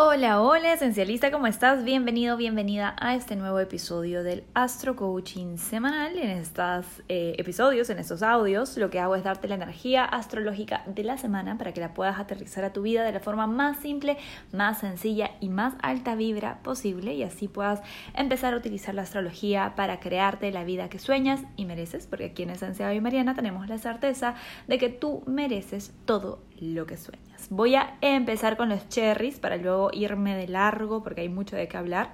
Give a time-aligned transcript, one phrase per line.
[0.00, 1.82] Hola, hola, esencialista, ¿cómo estás?
[1.82, 6.16] Bienvenido, bienvenida a este nuevo episodio del Astro Coaching semanal.
[6.16, 10.84] En estos eh, episodios, en estos audios, lo que hago es darte la energía astrológica
[10.86, 13.78] de la semana para que la puedas aterrizar a tu vida de la forma más
[13.78, 14.18] simple,
[14.52, 17.82] más sencilla y más alta vibra posible y así puedas
[18.14, 22.44] empezar a utilizar la astrología para crearte la vida que sueñas y mereces, porque aquí
[22.44, 24.36] en Esencia y Mariana tenemos la certeza
[24.68, 27.27] de que tú mereces todo lo que sueñas.
[27.50, 31.66] Voy a empezar con los cherries para luego irme de largo porque hay mucho de
[31.66, 32.12] qué hablar.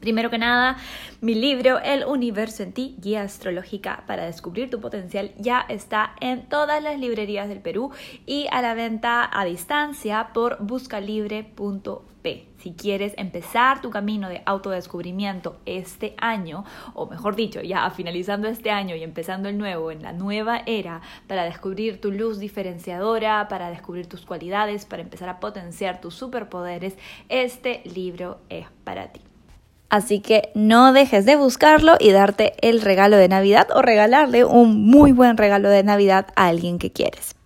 [0.00, 0.76] Primero que nada,
[1.20, 6.48] mi libro El universo en ti, guía astrológica para descubrir tu potencial, ya está en
[6.48, 7.90] todas las librerías del Perú
[8.24, 12.55] y a la venta a distancia por buscalibre.p.
[12.66, 18.72] Si quieres empezar tu camino de autodescubrimiento este año, o mejor dicho, ya finalizando este
[18.72, 23.70] año y empezando el nuevo, en la nueva era, para descubrir tu luz diferenciadora, para
[23.70, 26.96] descubrir tus cualidades, para empezar a potenciar tus superpoderes,
[27.28, 29.20] este libro es para ti.
[29.88, 34.90] Así que no dejes de buscarlo y darte el regalo de Navidad o regalarle un
[34.90, 37.36] muy buen regalo de Navidad a alguien que quieres.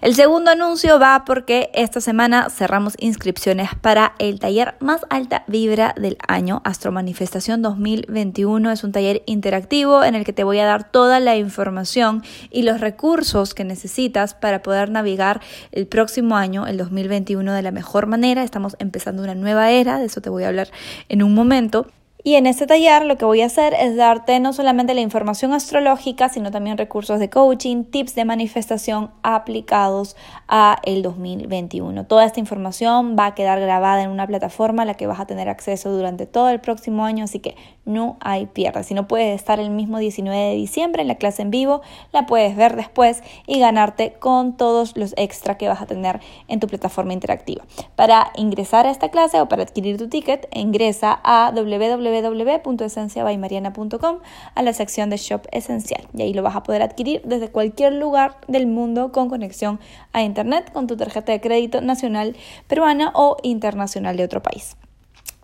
[0.00, 5.92] El segundo anuncio va porque esta semana cerramos inscripciones para el taller más alta vibra
[5.96, 8.70] del año, Astro Manifestación 2021.
[8.70, 12.62] Es un taller interactivo en el que te voy a dar toda la información y
[12.62, 15.40] los recursos que necesitas para poder navegar
[15.72, 18.44] el próximo año, el 2021, de la mejor manera.
[18.44, 20.68] Estamos empezando una nueva era, de eso te voy a hablar
[21.08, 21.88] en un momento.
[22.24, 25.52] Y en este taller lo que voy a hacer es darte no solamente la información
[25.52, 30.16] astrológica, sino también recursos de coaching, tips de manifestación aplicados
[30.48, 32.06] a el 2021.
[32.06, 35.26] Toda esta información va a quedar grabada en una plataforma a la que vas a
[35.26, 38.82] tener acceso durante todo el próximo año, así que no hay pierda.
[38.82, 42.26] Si no puedes estar el mismo 19 de diciembre en la clase en vivo, la
[42.26, 46.66] puedes ver después y ganarte con todos los extra que vas a tener en tu
[46.66, 47.64] plataforma interactiva.
[47.94, 54.18] Para ingresar a esta clase o para adquirir tu ticket, ingresa a www www.esenciabaymariana.com
[54.54, 57.94] a la sección de Shop Esencial y ahí lo vas a poder adquirir desde cualquier
[57.94, 59.80] lugar del mundo con conexión
[60.12, 64.76] a Internet con tu tarjeta de crédito nacional peruana o internacional de otro país.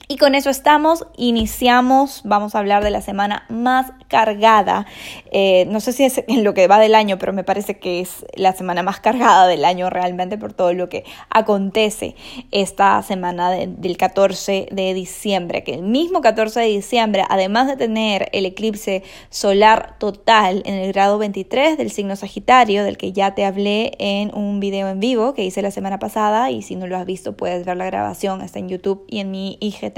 [0.06, 4.84] Y con eso estamos, iniciamos, vamos a hablar de la semana más cargada,
[5.31, 8.00] eh, no sé si es en lo que va del año, pero me parece que
[8.00, 12.16] es la semana más cargada del año realmente por todo lo que acontece
[12.50, 18.28] esta semana del 14 de diciembre, que el mismo 14 de diciembre, además de tener
[18.32, 23.47] el eclipse solar total en el grado 23 del signo Sagitario, del que ya te
[23.47, 26.98] hablé en un video en vivo que hice la semana pasada, y si no lo
[26.98, 29.94] has visto puedes ver la grabación, está en YouTube y en mi IGTV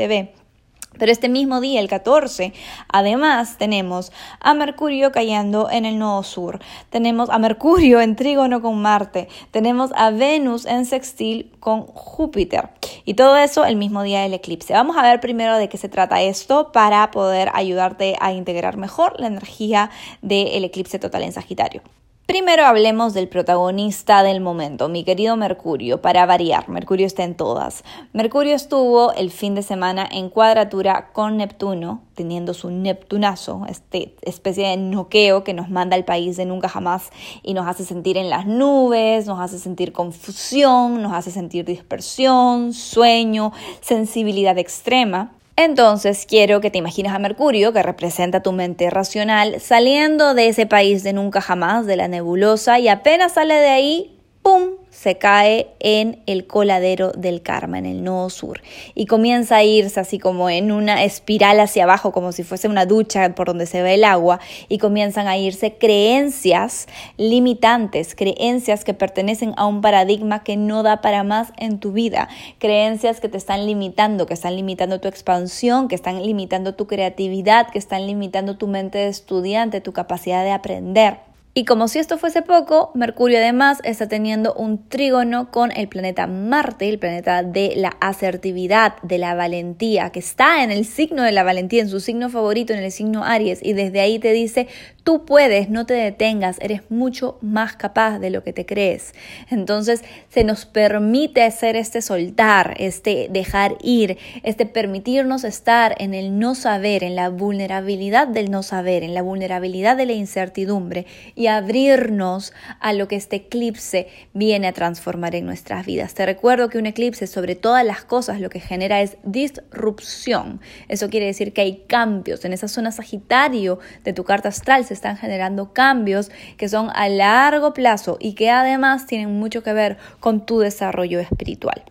[0.98, 2.52] Pero este mismo día, el 14,
[2.88, 8.80] además tenemos a Mercurio cayendo en el nodo sur, tenemos a Mercurio en trígono con
[8.80, 12.70] Marte, tenemos a Venus en sextil con Júpiter
[13.04, 14.72] y todo eso el mismo día del eclipse.
[14.72, 19.20] Vamos a ver primero de qué se trata esto para poder ayudarte a integrar mejor
[19.20, 19.90] la energía
[20.22, 21.82] del eclipse total en Sagitario.
[22.26, 27.84] Primero hablemos del protagonista del momento, mi querido Mercurio, para variar, Mercurio está en todas.
[28.12, 34.66] Mercurio estuvo el fin de semana en cuadratura con Neptuno, teniendo su Neptunazo, este especie
[34.66, 37.10] de noqueo que nos manda al país de nunca jamás
[37.44, 42.72] y nos hace sentir en las nubes, nos hace sentir confusión, nos hace sentir dispersión,
[42.72, 45.30] sueño, sensibilidad extrema.
[45.56, 50.66] Entonces quiero que te imagines a Mercurio, que representa tu mente racional, saliendo de ese
[50.66, 54.72] país de nunca jamás, de la nebulosa, y apenas sale de ahí, ¡pum!
[54.96, 58.62] Se cae en el coladero del karma, en el nodo sur,
[58.94, 62.86] y comienza a irse así como en una espiral hacia abajo, como si fuese una
[62.86, 66.86] ducha por donde se ve el agua, y comienzan a irse creencias
[67.18, 72.28] limitantes, creencias que pertenecen a un paradigma que no da para más en tu vida,
[72.58, 77.68] creencias que te están limitando, que están limitando tu expansión, que están limitando tu creatividad,
[77.68, 81.35] que están limitando tu mente de estudiante, tu capacidad de aprender.
[81.58, 86.26] Y como si esto fuese poco, Mercurio además está teniendo un trígono con el planeta
[86.26, 91.32] Marte, el planeta de la asertividad, de la valentía, que está en el signo de
[91.32, 94.68] la valentía, en su signo favorito, en el signo Aries, y desde ahí te dice,
[95.06, 99.14] tú puedes, no te detengas, eres mucho más capaz de lo que te crees.
[99.48, 106.40] Entonces se nos permite hacer este soltar, este dejar ir, este permitirnos estar en el
[106.40, 111.06] no saber, en la vulnerabilidad del no saber, en la vulnerabilidad de la incertidumbre.
[111.48, 116.14] Abrirnos a lo que este eclipse viene a transformar en nuestras vidas.
[116.14, 120.60] Te recuerdo que un eclipse sobre todas las cosas lo que genera es disrupción.
[120.88, 122.44] Eso quiere decir que hay cambios.
[122.44, 127.08] En esa zona Sagitario de tu carta astral se están generando cambios que son a
[127.08, 131.84] largo plazo y que además tienen mucho que ver con tu desarrollo espiritual.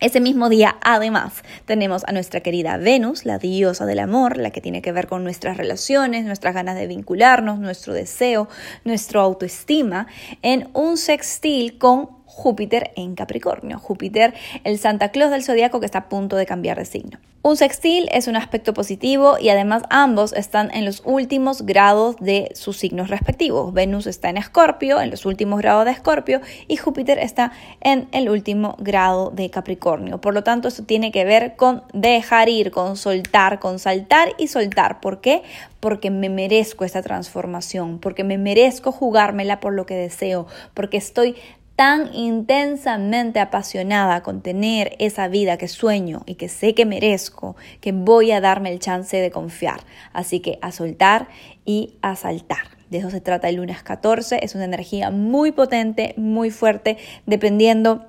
[0.00, 4.60] Ese mismo día, además, tenemos a nuestra querida Venus, la diosa del amor, la que
[4.60, 8.48] tiene que ver con nuestras relaciones, nuestras ganas de vincularnos, nuestro deseo,
[8.84, 10.06] nuestra autoestima,
[10.42, 13.80] en un sextil con Júpiter en Capricornio.
[13.80, 14.32] Júpiter,
[14.62, 17.18] el Santa Claus del zodiaco que está a punto de cambiar de signo.
[17.42, 22.50] Un sextil es un aspecto positivo y además ambos están en los últimos grados de
[22.54, 23.72] sus signos respectivos.
[23.72, 28.28] Venus está en Escorpio, en los últimos grados de Escorpio, y Júpiter está en el
[28.28, 30.20] último grado de Capricornio.
[30.20, 34.48] Por lo tanto, esto tiene que ver con dejar ir, con soltar, con saltar y
[34.48, 35.00] soltar.
[35.00, 35.42] ¿Por qué?
[35.80, 41.36] Porque me merezco esta transformación, porque me merezco jugármela por lo que deseo, porque estoy
[41.78, 47.92] tan intensamente apasionada con tener esa vida que sueño y que sé que merezco, que
[47.92, 49.78] voy a darme el chance de confiar.
[50.12, 51.28] Así que a soltar
[51.64, 52.76] y a saltar.
[52.90, 54.40] De eso se trata el lunes 14.
[54.42, 56.96] Es una energía muy potente, muy fuerte,
[57.26, 58.06] dependiendo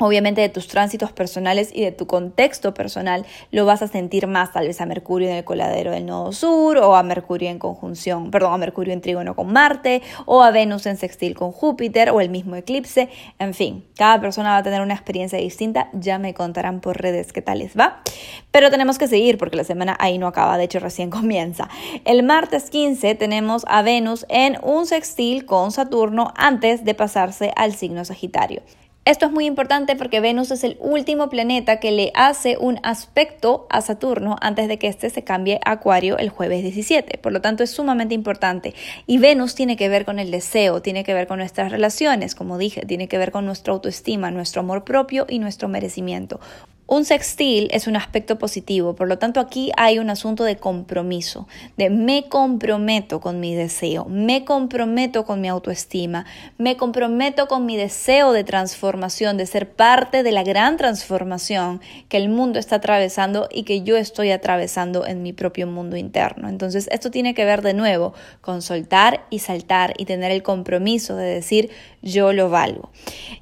[0.00, 4.52] obviamente de tus tránsitos personales y de tu contexto personal, lo vas a sentir más
[4.52, 8.30] tal vez a Mercurio en el coladero del nodo sur o a Mercurio en conjunción,
[8.30, 12.20] perdón, a Mercurio en trígono con Marte o a Venus en sextil con Júpiter o
[12.20, 13.08] el mismo eclipse,
[13.38, 17.32] en fin, cada persona va a tener una experiencia distinta, ya me contarán por redes
[17.32, 18.02] qué tal les va,
[18.50, 21.68] pero tenemos que seguir porque la semana ahí no acaba, de hecho recién comienza.
[22.04, 27.74] El martes 15 tenemos a Venus en un sextil con Saturno antes de pasarse al
[27.74, 28.62] signo Sagitario.
[29.06, 33.66] Esto es muy importante porque Venus es el último planeta que le hace un aspecto
[33.68, 37.18] a Saturno antes de que éste se cambie a Acuario el jueves 17.
[37.18, 38.72] Por lo tanto, es sumamente importante.
[39.06, 42.56] Y Venus tiene que ver con el deseo, tiene que ver con nuestras relaciones, como
[42.56, 46.40] dije, tiene que ver con nuestra autoestima, nuestro amor propio y nuestro merecimiento.
[46.86, 51.48] Un sextil es un aspecto positivo, por lo tanto aquí hay un asunto de compromiso,
[51.78, 56.26] de me comprometo con mi deseo, me comprometo con mi autoestima,
[56.58, 62.18] me comprometo con mi deseo de transformación, de ser parte de la gran transformación que
[62.18, 66.50] el mundo está atravesando y que yo estoy atravesando en mi propio mundo interno.
[66.50, 71.16] Entonces esto tiene que ver de nuevo con soltar y saltar y tener el compromiso
[71.16, 71.70] de decir
[72.02, 72.90] yo lo valgo.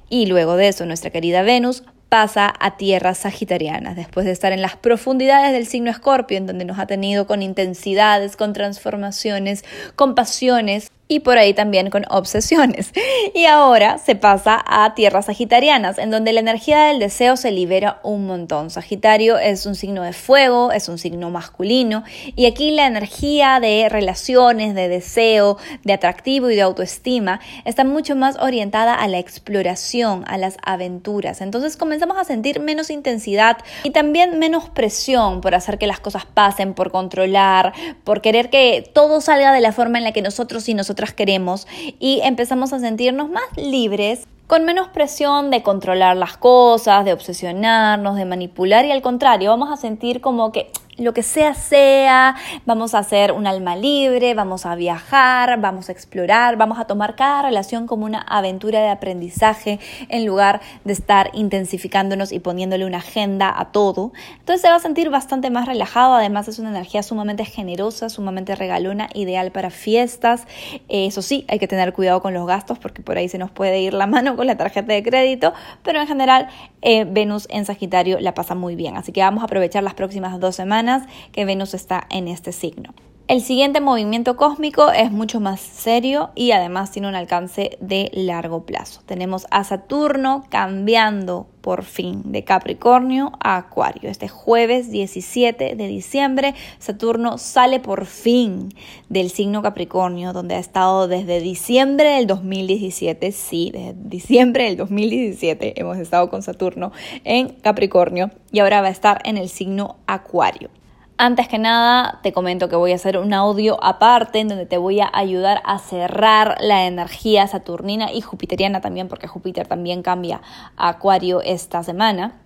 [0.09, 4.61] Y luego de eso nuestra querida Venus pasa a tierras sagitarianas, después de estar en
[4.61, 9.65] las profundidades del signo Escorpio, en donde nos ha tenido con intensidades, con transformaciones,
[9.95, 12.91] con pasiones, y por ahí también con obsesiones.
[13.35, 17.99] Y ahora se pasa a tierras sagitarianas, en donde la energía del deseo se libera
[18.03, 18.69] un montón.
[18.69, 22.03] Sagitario es un signo de fuego, es un signo masculino,
[22.35, 28.15] y aquí la energía de relaciones, de deseo, de atractivo y de autoestima está mucho
[28.15, 31.41] más orientada a la exploración, a las aventuras.
[31.41, 36.25] Entonces comenzamos a sentir menos intensidad y también menos presión por hacer que las cosas
[36.25, 37.73] pasen, por controlar,
[38.03, 41.67] por querer que todo salga de la forma en la que nosotros y nosotros queremos
[41.99, 48.15] y empezamos a sentirnos más libres con menos presión de controlar las cosas, de obsesionarnos,
[48.15, 52.35] de manipular y al contrario, vamos a sentir como que lo que sea sea,
[52.65, 57.15] vamos a hacer un alma libre, vamos a viajar, vamos a explorar, vamos a tomar
[57.15, 59.79] cada relación como una aventura de aprendizaje
[60.09, 64.11] en lugar de estar intensificándonos y poniéndole una agenda a todo.
[64.39, 68.55] Entonces se va a sentir bastante más relajado, además es una energía sumamente generosa, sumamente
[68.55, 70.45] regalona, ideal para fiestas.
[70.89, 73.81] Eso sí, hay que tener cuidado con los gastos porque por ahí se nos puede
[73.81, 76.49] ir la mano con la tarjeta de crédito, pero en general
[76.81, 80.39] eh, Venus en Sagitario la pasa muy bien, así que vamos a aprovechar las próximas
[80.39, 80.82] dos semanas
[81.31, 82.93] que Venus está en este signo.
[83.29, 88.65] El siguiente movimiento cósmico es mucho más serio y además tiene un alcance de largo
[88.65, 89.01] plazo.
[89.05, 94.09] Tenemos a Saturno cambiando por fin de Capricornio a Acuario.
[94.09, 98.73] Este jueves 17 de diciembre, Saturno sale por fin
[99.07, 103.31] del signo Capricornio, donde ha estado desde diciembre del 2017.
[103.31, 106.91] Sí, desde diciembre del 2017 hemos estado con Saturno
[107.23, 110.69] en Capricornio y ahora va a estar en el signo Acuario.
[111.17, 114.77] Antes que nada, te comento que voy a hacer un audio aparte en donde te
[114.77, 120.41] voy a ayudar a cerrar la energía saturnina y jupiteriana también, porque Júpiter también cambia
[120.75, 122.42] a Acuario esta semana.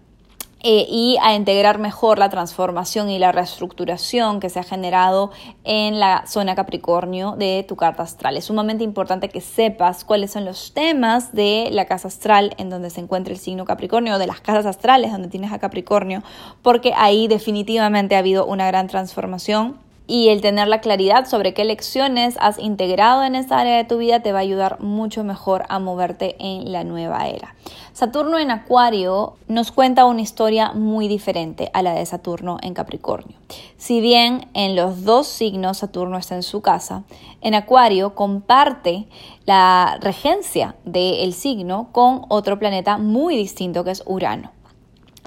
[0.63, 5.29] Eh, y a integrar mejor la transformación y la reestructuración que se ha generado
[5.63, 8.37] en la zona Capricornio de tu carta astral.
[8.37, 12.89] Es sumamente importante que sepas cuáles son los temas de la casa astral en donde
[12.89, 16.23] se encuentra el signo Capricornio de las casas astrales donde tienes a Capricornio,
[16.63, 21.65] porque ahí definitivamente ha habido una gran transformación y el tener la claridad sobre qué
[21.65, 25.65] lecciones has integrado en esa área de tu vida te va a ayudar mucho mejor
[25.67, 27.53] a moverte en la nueva era.
[27.91, 33.37] Saturno en Acuario nos cuenta una historia muy diferente a la de Saturno en Capricornio.
[33.77, 37.03] Si bien en los dos signos Saturno está en su casa,
[37.41, 39.07] en Acuario comparte
[39.45, 44.51] la regencia del signo con otro planeta muy distinto que es Urano.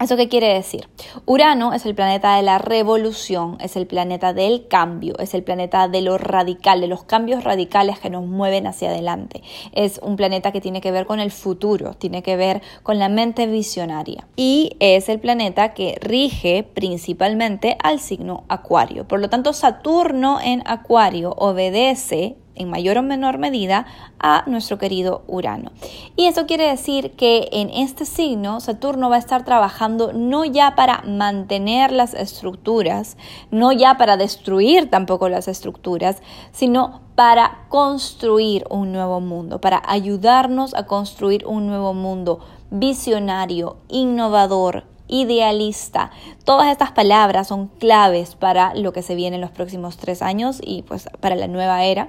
[0.01, 0.89] ¿Eso qué quiere decir?
[1.27, 5.89] Urano es el planeta de la revolución, es el planeta del cambio, es el planeta
[5.89, 9.43] de lo radical, de los cambios radicales que nos mueven hacia adelante.
[9.73, 13.11] Es un planeta que tiene que ver con el futuro, tiene que ver con la
[13.11, 14.27] mente visionaria.
[14.37, 19.07] Y es el planeta que rige principalmente al signo Acuario.
[19.07, 23.87] Por lo tanto, Saturno en Acuario obedece en mayor o menor medida
[24.19, 25.73] a nuestro querido Urano.
[26.17, 30.75] Y eso quiere decir que en este signo Saturno va a estar trabajando no ya
[30.75, 33.17] para mantener las estructuras,
[33.51, 40.75] no ya para destruir tampoco las estructuras, sino para construir un nuevo mundo, para ayudarnos
[40.75, 42.41] a construir un nuevo mundo
[42.71, 46.11] visionario, innovador, idealista.
[46.45, 50.61] Todas estas palabras son claves para lo que se viene en los próximos tres años
[50.63, 52.09] y pues para la nueva era.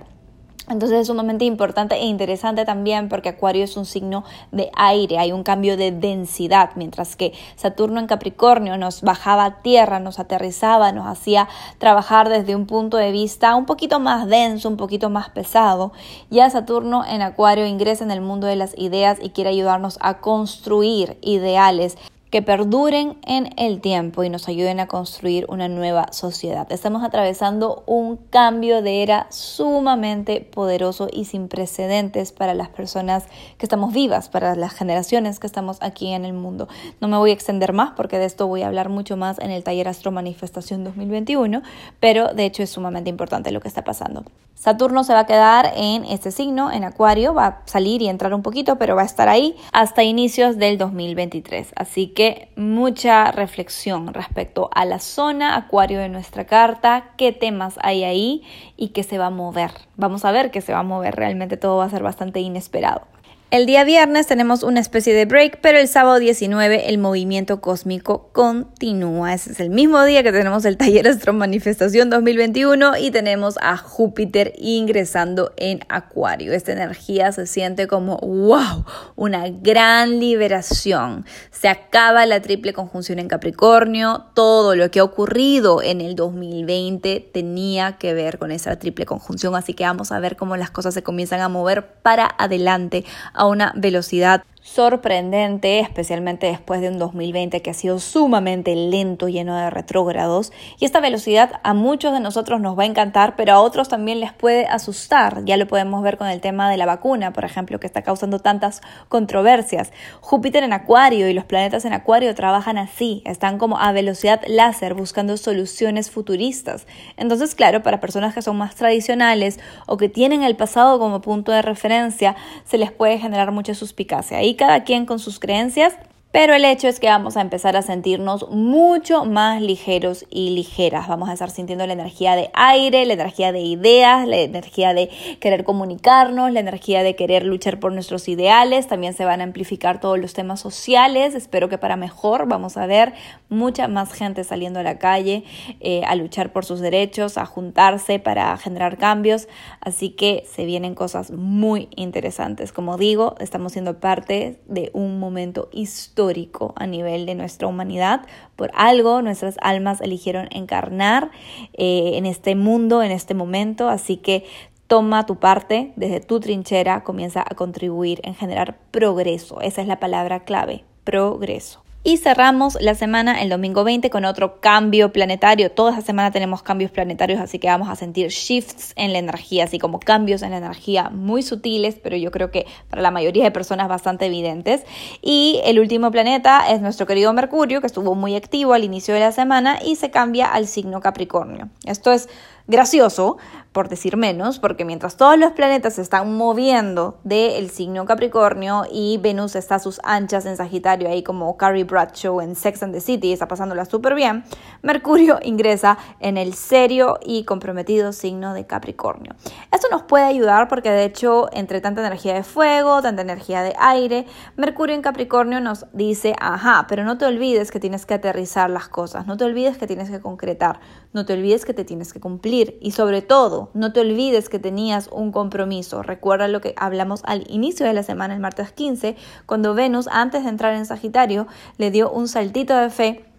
[0.69, 5.31] Entonces es sumamente importante e interesante también porque Acuario es un signo de aire, hay
[5.31, 10.91] un cambio de densidad, mientras que Saturno en Capricornio nos bajaba a tierra, nos aterrizaba,
[10.91, 11.49] nos hacía
[11.79, 15.91] trabajar desde un punto de vista un poquito más denso, un poquito más pesado.
[16.29, 20.19] Ya Saturno en Acuario ingresa en el mundo de las ideas y quiere ayudarnos a
[20.19, 21.97] construir ideales
[22.31, 26.71] que perduren en el tiempo y nos ayuden a construir una nueva sociedad.
[26.71, 33.25] Estamos atravesando un cambio de era sumamente poderoso y sin precedentes para las personas
[33.57, 36.69] que estamos vivas, para las generaciones que estamos aquí en el mundo.
[37.01, 39.51] No me voy a extender más porque de esto voy a hablar mucho más en
[39.51, 41.61] el taller Astro Manifestación 2021,
[41.99, 44.23] pero de hecho es sumamente importante lo que está pasando.
[44.55, 48.33] Saturno se va a quedar en este signo, en Acuario, va a salir y entrar
[48.33, 51.73] un poquito, pero va a estar ahí hasta inicios del 2023.
[51.75, 52.20] Así que
[52.55, 58.43] mucha reflexión respecto a la zona acuario de nuestra carta, qué temas hay ahí
[58.77, 59.71] y qué se va a mover.
[59.95, 63.10] Vamos a ver qué se va a mover, realmente todo va a ser bastante inesperado.
[63.51, 68.29] El día viernes tenemos una especie de break, pero el sábado 19 el movimiento cósmico
[68.31, 69.33] continúa.
[69.33, 73.75] Ese es el mismo día que tenemos el taller Astro Manifestación 2021 y tenemos a
[73.75, 76.53] Júpiter ingresando en Acuario.
[76.53, 78.85] Esta energía se siente como wow,
[79.17, 81.25] una gran liberación.
[81.51, 84.27] Se acaba la triple conjunción en Capricornio.
[84.33, 89.53] Todo lo que ha ocurrido en el 2020 tenía que ver con esa triple conjunción,
[89.55, 93.03] así que vamos a ver cómo las cosas se comienzan a mover para adelante
[93.41, 99.57] a una velocidad sorprendente, especialmente después de un 2020 que ha sido sumamente lento, lleno
[99.57, 100.53] de retrógrados.
[100.79, 104.19] Y esta velocidad a muchos de nosotros nos va a encantar, pero a otros también
[104.19, 105.43] les puede asustar.
[105.45, 108.39] Ya lo podemos ver con el tema de la vacuna, por ejemplo, que está causando
[108.39, 109.91] tantas controversias.
[110.21, 114.93] Júpiter en Acuario y los planetas en Acuario trabajan así, están como a velocidad láser
[114.93, 116.85] buscando soluciones futuristas.
[117.17, 121.51] Entonces, claro, para personas que son más tradicionales o que tienen el pasado como punto
[121.51, 125.95] de referencia, se les puede generar mucha suspicacia cada quien con sus creencias
[126.31, 131.09] pero el hecho es que vamos a empezar a sentirnos mucho más ligeros y ligeras.
[131.09, 135.09] Vamos a estar sintiendo la energía de aire, la energía de ideas, la energía de
[135.41, 138.87] querer comunicarnos, la energía de querer luchar por nuestros ideales.
[138.87, 141.35] También se van a amplificar todos los temas sociales.
[141.35, 143.11] Espero que para mejor vamos a ver
[143.51, 145.43] mucha más gente saliendo a la calle
[145.79, 149.47] eh, a luchar por sus derechos, a juntarse para generar cambios.
[149.81, 152.71] Así que se vienen cosas muy interesantes.
[152.71, 158.25] Como digo, estamos siendo parte de un momento histórico a nivel de nuestra humanidad.
[158.55, 161.29] Por algo nuestras almas eligieron encarnar
[161.73, 164.45] eh, en este mundo, en este momento, así que
[164.87, 169.61] toma tu parte desde tu trinchera, comienza a contribuir en generar progreso.
[169.61, 171.80] Esa es la palabra clave, progreso.
[172.03, 175.69] Y cerramos la semana el domingo 20 con otro cambio planetario.
[175.69, 179.65] Toda esta semana tenemos cambios planetarios, así que vamos a sentir shifts en la energía,
[179.65, 183.43] así como cambios en la energía muy sutiles, pero yo creo que para la mayoría
[183.43, 184.81] de personas bastante evidentes.
[185.21, 189.19] Y el último planeta es nuestro querido Mercurio, que estuvo muy activo al inicio de
[189.19, 191.69] la semana y se cambia al signo Capricornio.
[191.85, 192.29] Esto es
[192.67, 193.37] gracioso,
[193.71, 199.17] por decir menos, porque mientras todos los planetas se están moviendo del signo Capricornio y
[199.17, 202.99] Venus está a sus anchas en Sagitario, ahí como Carrie Bradshaw en Sex and the
[202.99, 204.43] City, está pasándola súper bien,
[204.81, 209.35] Mercurio ingresa en el serio y comprometido signo de Capricornio.
[209.71, 213.73] Esto nos puede ayudar porque de hecho, entre tanta energía de fuego, tanta energía de
[213.79, 214.25] aire,
[214.57, 218.89] Mercurio en Capricornio nos dice, ajá, pero no te olvides que tienes que aterrizar las
[218.89, 220.81] cosas, no te olvides que tienes que concretar,
[221.13, 224.59] no te olvides que te tienes que cumplir y sobre todo, no te olvides que
[224.59, 226.03] tenías un compromiso.
[226.03, 229.15] Recuerda lo que hablamos al inicio de la semana, el martes 15,
[229.45, 233.30] cuando Venus, antes de entrar en Sagitario, le dio un saltito de fe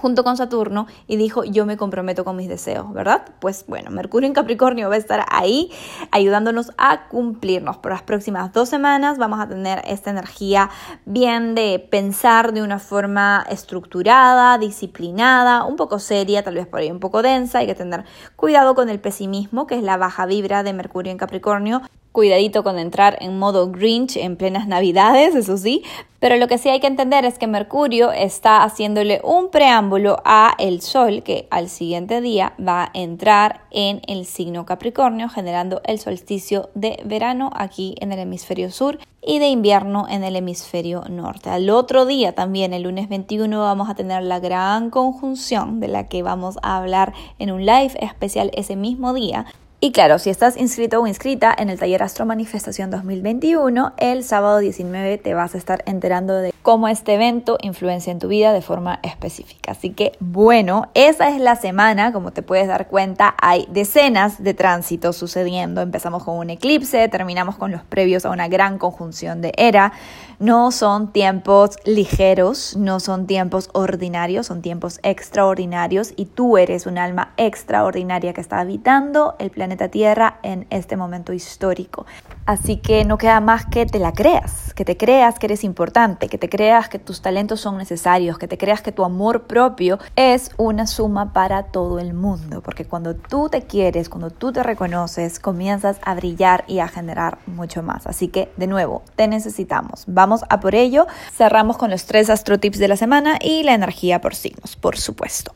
[0.00, 3.22] junto con Saturno y dijo yo me comprometo con mis deseos, ¿verdad?
[3.38, 5.70] Pues bueno, Mercurio en Capricornio va a estar ahí
[6.10, 7.76] ayudándonos a cumplirnos.
[7.76, 10.70] Por las próximas dos semanas vamos a tener esta energía
[11.04, 16.90] bien de pensar de una forma estructurada, disciplinada, un poco seria, tal vez por ahí
[16.90, 17.58] un poco densa.
[17.58, 18.04] Hay que tener
[18.36, 22.78] cuidado con el pesimismo, que es la baja vibra de Mercurio en Capricornio, Cuidadito con
[22.80, 25.84] entrar en modo Grinch en plenas navidades, eso sí,
[26.18, 30.54] pero lo que sí hay que entender es que Mercurio está haciéndole un preámbulo a
[30.58, 36.00] el Sol que al siguiente día va a entrar en el signo Capricornio, generando el
[36.00, 41.48] solsticio de verano aquí en el hemisferio sur y de invierno en el hemisferio norte.
[41.48, 46.08] Al otro día también, el lunes 21, vamos a tener la gran conjunción de la
[46.08, 49.46] que vamos a hablar en un live especial ese mismo día
[49.82, 54.58] y claro, si estás inscrito o inscrita en el taller Astro Manifestación 2021, el sábado
[54.58, 58.60] 19 te vas a estar enterando de cómo este evento influencia en tu vida de
[58.60, 59.72] forma específica.
[59.72, 64.52] Así que bueno, esa es la semana, como te puedes dar cuenta, hay decenas de
[64.52, 65.80] tránsitos sucediendo.
[65.80, 69.94] Empezamos con un eclipse, terminamos con los previos a una gran conjunción de era.
[70.40, 76.96] No son tiempos ligeros, no son tiempos ordinarios, son tiempos extraordinarios y tú eres un
[76.96, 82.06] alma extraordinaria que está habitando el planeta Tierra en este momento histórico.
[82.46, 86.28] Así que no queda más que te la creas, que te creas que eres importante,
[86.28, 89.98] que te creas que tus talentos son necesarios, que te creas que tu amor propio
[90.16, 94.62] es una suma para todo el mundo, porque cuando tú te quieres, cuando tú te
[94.62, 98.06] reconoces, comienzas a brillar y a generar mucho más.
[98.06, 100.04] Así que, de nuevo, te necesitamos.
[100.06, 101.06] Vamos a por ello.
[101.32, 105.54] Cerramos con los tres astrotips de la semana y la energía por signos, por supuesto.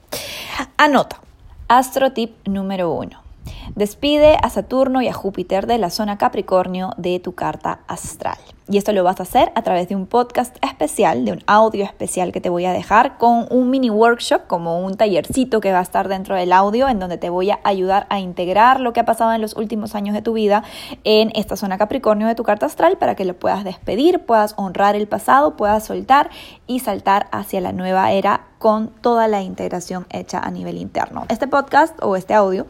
[0.77, 1.21] Anota.
[1.69, 3.24] Astrotip número uno.
[3.75, 8.39] Despide a Saturno y a Júpiter de la zona Capricornio de tu carta astral.
[8.67, 11.85] Y esto lo vas a hacer a través de un podcast especial, de un audio
[11.85, 15.81] especial que te voy a dejar con un mini workshop, como un tallercito que va
[15.81, 19.01] a estar dentro del audio, en donde te voy a ayudar a integrar lo que
[19.01, 20.65] ha pasado en los últimos años de tu vida
[21.05, 24.97] en esta zona Capricornio de tu carta astral para que lo puedas despedir, puedas honrar
[24.97, 26.31] el pasado, puedas soltar
[26.67, 31.27] y saltar hacia la nueva era con toda la integración hecha a nivel interno.
[31.29, 32.67] Este podcast o este audio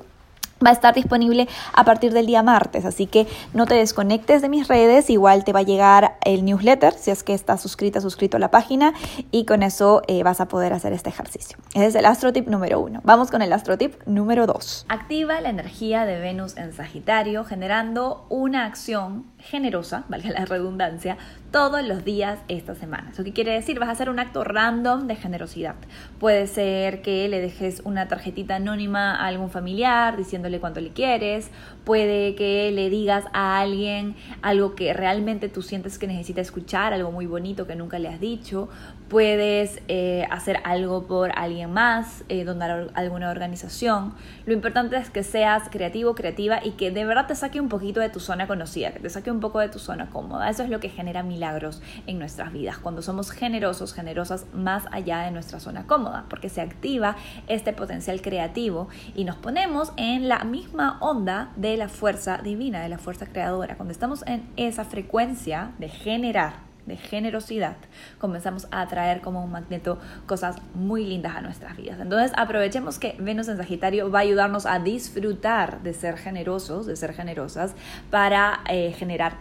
[0.64, 4.48] va a estar disponible a partir del día martes, así que no te desconectes de
[4.48, 8.36] mis redes, igual te va a llegar el newsletter si es que estás suscrita, suscrito
[8.36, 8.94] a la página
[9.30, 11.58] y con eso eh, vas a poder hacer este ejercicio.
[11.74, 13.00] Ese es el astrotip número uno.
[13.04, 14.86] Vamos con el astrotip número dos.
[14.88, 21.16] Activa la energía de Venus en Sagitario generando una acción generosa, valga la redundancia,
[21.50, 23.10] todos los días esta semana.
[23.12, 23.78] ¿Eso qué quiere decir?
[23.78, 25.76] Vas a hacer un acto random de generosidad.
[26.18, 31.50] Puede ser que le dejes una tarjetita anónima a algún familiar diciéndole cuánto le quieres,
[31.84, 37.12] puede que le digas a alguien algo que realmente tú sientes que necesita escuchar, algo
[37.12, 38.68] muy bonito que nunca le has dicho,
[39.08, 44.14] puedes eh, hacer algo por alguien más, eh, donar alguna organización.
[44.46, 48.00] Lo importante es que seas creativo, creativa y que de verdad te saque un poquito
[48.00, 50.48] de tu zona conocida, que te saque un poco de tu zona cómoda.
[50.48, 55.20] Eso es lo que genera milagros en nuestras vidas, cuando somos generosos, generosas más allá
[55.20, 60.44] de nuestra zona cómoda, porque se activa este potencial creativo y nos ponemos en la
[60.44, 63.76] misma onda de la fuerza divina, de la fuerza creadora.
[63.76, 67.76] Cuando estamos en esa frecuencia de generar, de generosidad,
[68.18, 71.98] comenzamos a atraer como un magneto cosas muy lindas a nuestras vidas.
[72.00, 76.96] Entonces aprovechemos que Venus en Sagitario va a ayudarnos a disfrutar de ser generosos, de
[76.96, 77.74] ser generosas,
[78.10, 79.36] para eh, generar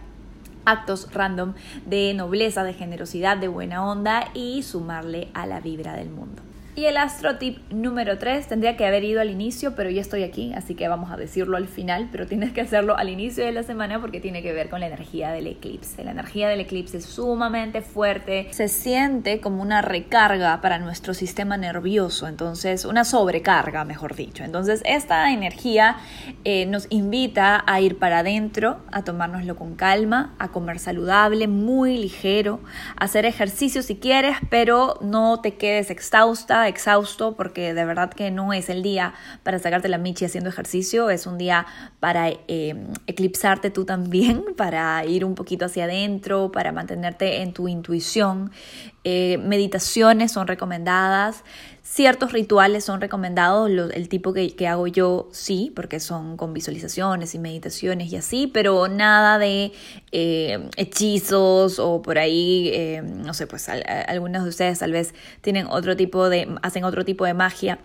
[0.64, 1.54] actos random
[1.86, 6.42] de nobleza, de generosidad, de buena onda y sumarle a la vibra del mundo.
[6.76, 10.24] Y el astro tip número 3 tendría que haber ido al inicio, pero ya estoy
[10.24, 13.52] aquí, así que vamos a decirlo al final, pero tienes que hacerlo al inicio de
[13.52, 16.02] la semana porque tiene que ver con la energía del eclipse.
[16.02, 21.56] La energía del eclipse es sumamente fuerte, se siente como una recarga para nuestro sistema
[21.56, 24.42] nervioso, entonces una sobrecarga, mejor dicho.
[24.42, 25.98] Entonces esta energía
[26.42, 31.98] eh, nos invita a ir para adentro, a tomárnoslo con calma, a comer saludable, muy
[31.98, 32.58] ligero,
[32.96, 38.30] a hacer ejercicio si quieres, pero no te quedes exhausta exhausto, porque de verdad que
[38.30, 41.66] no es el día para sacarte la michi haciendo ejercicio, es un día
[42.00, 47.68] para eh, eclipsarte tú también, para ir un poquito hacia adentro, para mantenerte en tu
[47.68, 48.50] intuición.
[49.04, 51.44] Eh, meditaciones son recomendadas,
[51.82, 57.38] ciertos rituales son recomendados, el tipo que, hago yo sí, porque son con visualizaciones y
[57.38, 59.72] meditaciones y así, pero nada de
[60.10, 65.66] eh, hechizos o por ahí, eh, no sé, pues algunos de ustedes tal vez tienen
[65.66, 67.78] otro tipo de, hacen otro tipo de magia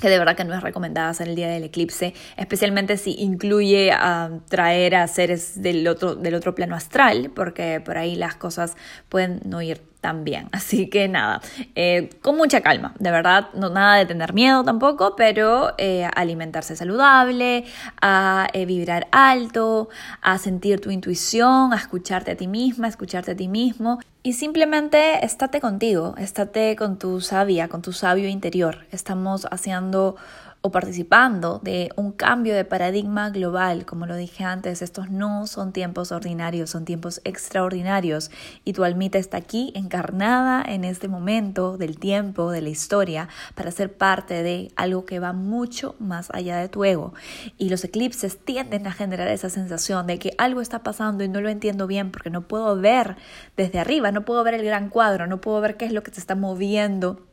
[0.00, 3.90] que de verdad que no es recomendada hacer el día del eclipse, especialmente si incluye
[3.92, 8.76] a traer a seres del otro, del otro plano astral, porque por ahí las cosas
[9.08, 10.48] pueden no ir tan bien.
[10.52, 11.40] Así que nada,
[11.74, 16.76] eh, con mucha calma, de verdad, no nada de tener miedo tampoco, pero eh, alimentarse
[16.76, 17.64] saludable,
[18.00, 19.88] a eh, vibrar alto,
[20.22, 23.98] a sentir tu intuición, a escucharte a ti misma, a escucharte a ti mismo
[24.28, 28.84] y simplemente estate contigo, estate con tu sabia, con tu sabio interior.
[28.92, 30.16] Estamos haciendo
[30.60, 33.86] o participando de un cambio de paradigma global.
[33.86, 38.30] Como lo dije antes, estos no son tiempos ordinarios, son tiempos extraordinarios
[38.64, 43.70] y tu almita está aquí encarnada en este momento del tiempo, de la historia, para
[43.70, 47.14] ser parte de algo que va mucho más allá de tu ego.
[47.56, 51.40] Y los eclipses tienden a generar esa sensación de que algo está pasando y no
[51.40, 53.16] lo entiendo bien porque no puedo ver
[53.56, 56.10] desde arriba, no puedo ver el gran cuadro, no puedo ver qué es lo que
[56.10, 57.27] se está moviendo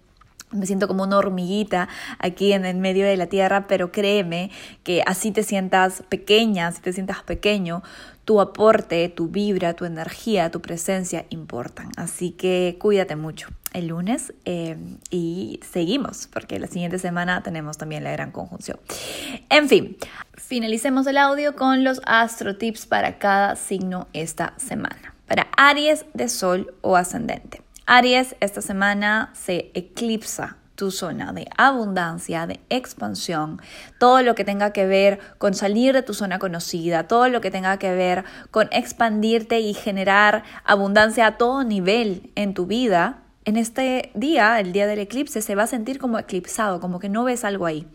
[0.55, 1.87] me siento como una hormiguita
[2.19, 4.51] aquí en el medio de la tierra, pero créeme
[4.83, 7.83] que así te sientas pequeña, así te sientas pequeño,
[8.25, 11.91] tu aporte, tu vibra, tu energía, tu presencia importan.
[11.95, 14.77] Así que cuídate mucho el lunes eh,
[15.11, 18.79] y seguimos, porque la siguiente semana tenemos también la gran conjunción.
[19.49, 19.97] En fin,
[20.33, 25.13] finalicemos el audio con los astro tips para cada signo esta semana.
[25.27, 27.64] Para Aries de Sol o Ascendente.
[27.87, 33.61] Aries, esta semana se eclipsa tu zona de abundancia, de expansión,
[33.99, 37.51] todo lo que tenga que ver con salir de tu zona conocida, todo lo que
[37.51, 43.57] tenga que ver con expandirte y generar abundancia a todo nivel en tu vida, en
[43.57, 47.23] este día, el día del eclipse, se va a sentir como eclipsado, como que no
[47.23, 47.87] ves algo ahí.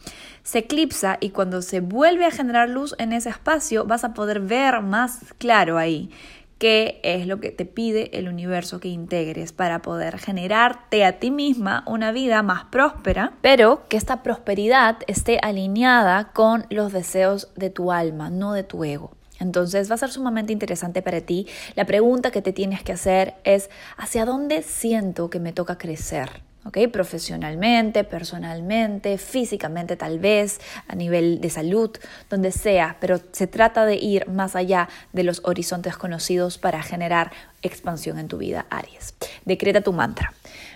[0.44, 4.38] Se eclipsa y cuando se vuelve a generar luz en ese espacio, vas a poder
[4.38, 6.12] ver más claro ahí
[6.60, 11.30] qué es lo que te pide el universo que integres para poder generarte a ti
[11.30, 17.70] misma una vida más próspera, pero que esta prosperidad esté alineada con los deseos de
[17.70, 19.16] tu alma, no de tu ego.
[19.38, 21.46] Entonces va a ser sumamente interesante para ti.
[21.76, 26.49] La pregunta que te tienes que hacer es, ¿hacia dónde siento que me toca crecer?
[26.92, 31.90] Profesionalmente, personalmente, físicamente tal vez, a nivel de salud,
[32.28, 37.32] donde sea, pero se trata de ir más allá de los horizontes conocidos para generar
[37.62, 39.14] expansión en tu vida, Aries.
[39.44, 40.32] Decreta tu mantra.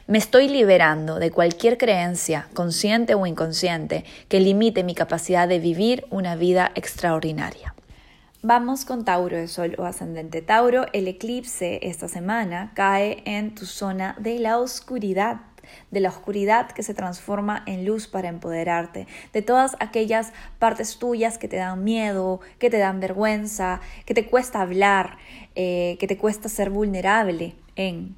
[0.07, 6.07] Me estoy liberando de cualquier creencia, consciente o inconsciente, que limite mi capacidad de vivir
[6.11, 7.75] una vida extraordinaria.
[8.43, 10.87] Vamos con Tauro de Sol o ascendente Tauro.
[10.93, 15.41] El eclipse esta semana cae en tu zona de la oscuridad
[15.91, 21.39] de la oscuridad que se transforma en luz para empoderarte, de todas aquellas partes tuyas
[21.39, 25.19] que te dan miedo, que te dan vergüenza, que te cuesta hablar,
[25.55, 28.17] eh, que te cuesta ser vulnerable en.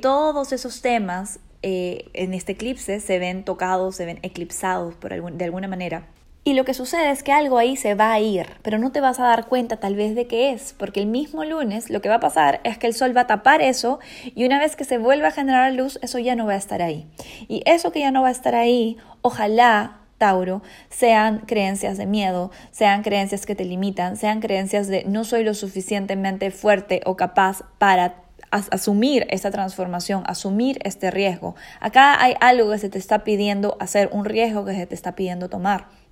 [0.00, 5.44] Todos esos temas eh, en este eclipse se ven tocados, se ven eclipsados por de
[5.44, 6.06] alguna manera.
[6.48, 9.02] Y lo que sucede es que algo ahí se va a ir, pero no te
[9.02, 12.08] vas a dar cuenta tal vez de qué es, porque el mismo lunes lo que
[12.08, 13.98] va a pasar es que el sol va a tapar eso
[14.34, 16.80] y una vez que se vuelva a generar luz, eso ya no va a estar
[16.80, 17.06] ahí.
[17.48, 22.50] Y eso que ya no va a estar ahí, ojalá Tauro, sean creencias de miedo,
[22.70, 27.60] sean creencias que te limitan, sean creencias de no soy lo suficientemente fuerte o capaz
[27.76, 31.56] para asumir esta transformación, asumir este riesgo.
[31.78, 35.14] Acá hay algo que se te está pidiendo hacer, un riesgo que se te está
[35.14, 36.07] pidiendo tomar.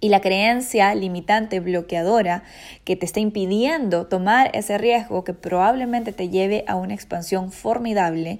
[0.00, 2.44] Y la creencia limitante, bloqueadora,
[2.84, 8.38] que te está impidiendo tomar ese riesgo que probablemente te lleve a una expansión formidable,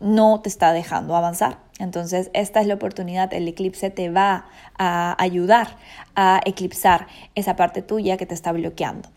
[0.00, 1.63] no te está dejando avanzar.
[1.80, 4.46] Entonces, esta es la oportunidad, el eclipse te va
[4.78, 5.76] a ayudar
[6.14, 9.08] a eclipsar esa parte tuya que te está bloqueando.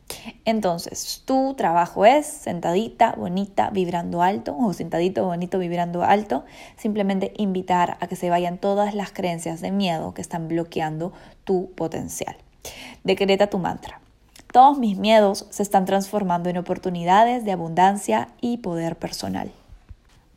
[0.44, 6.46] Entonces, tu trabajo es sentadita, bonita, vibrando alto, o sentadito, bonito, vibrando alto,
[6.78, 11.72] simplemente invitar a que se vayan todas las creencias de miedo que están bloqueando tu
[11.74, 12.38] potencial.
[13.04, 14.02] Decreta tu mantra.
[14.52, 19.52] Todos mis miedos se están transformando en oportunidades de abundancia y poder personal.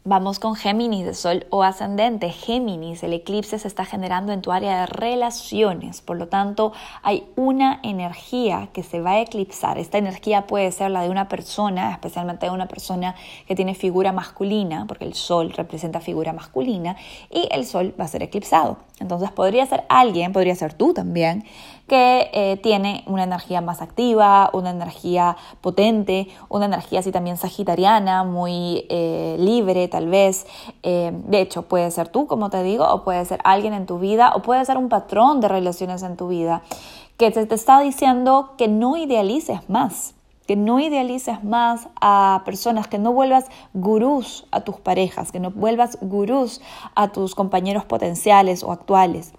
[0.04, 2.30] Vamos con Géminis de Sol o ascendente.
[2.30, 7.28] Géminis, el eclipse se está generando en tu área de relaciones, por lo tanto hay
[7.36, 9.76] una energía que se va a eclipsar.
[9.76, 13.14] Esta energía puede ser la de una persona, especialmente de una persona
[13.46, 16.96] que tiene figura masculina, porque el Sol representa figura masculina
[17.30, 18.78] y el Sol va a ser eclipsado.
[19.00, 21.44] Entonces podría ser alguien, podría ser tú también,
[21.88, 28.22] que eh, tiene una energía más activa, una energía potente, una energía así también sagitariana,
[28.22, 30.46] muy eh, libre tal vez.
[30.82, 33.98] Eh, de hecho, puede ser tú, como te digo, o puede ser alguien en tu
[33.98, 36.62] vida, o puede ser un patrón de relaciones en tu vida
[37.16, 40.14] que te, te está diciendo que no idealices más
[40.50, 45.52] que no idealices más a personas, que no vuelvas gurús a tus parejas, que no
[45.52, 46.60] vuelvas gurús
[46.96, 49.32] a tus compañeros potenciales o actuales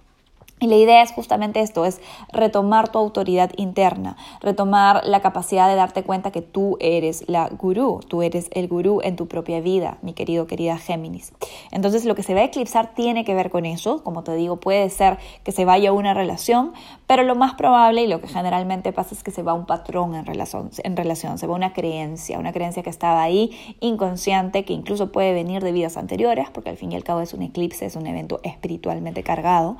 [0.61, 1.99] Y la idea es justamente esto, es
[2.31, 7.99] retomar tu autoridad interna, retomar la capacidad de darte cuenta que tú eres la gurú,
[8.07, 11.33] tú eres el gurú en tu propia vida, mi querido, querida Géminis.
[11.71, 14.57] Entonces lo que se va a eclipsar tiene que ver con eso, como te digo,
[14.57, 16.73] puede ser que se vaya una relación,
[17.11, 20.15] pero lo más probable y lo que generalmente pasa es que se va un patrón
[20.15, 24.71] en relación, en relación, se va una creencia, una creencia que estaba ahí inconsciente, que
[24.71, 27.85] incluso puede venir de vidas anteriores, porque al fin y al cabo es un eclipse,
[27.85, 29.75] es un evento espiritualmente cargado.